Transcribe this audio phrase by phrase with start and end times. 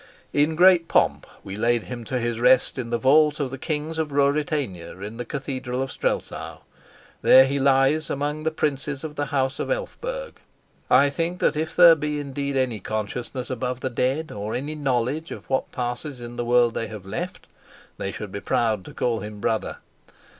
[0.33, 3.99] In great pomp we laid him to his rest in the vault of the kings
[3.99, 6.61] of Ruritania in the Cathedral of Strelsau.
[7.21, 10.37] There he lies among the princes of the House of Elphberg.
[10.89, 15.29] I think that if there be indeed any consciousness among the dead, or any knowledge
[15.29, 17.45] of what passes in the world they have left,
[17.99, 19.77] they should be proud to call him brother.